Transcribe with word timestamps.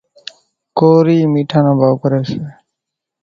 ڪورِي 0.77 1.17
ميڻا 1.33 1.59
نو 1.63 1.73
ڀائو 1.79 1.95
ڪريَ۔ 2.01 2.21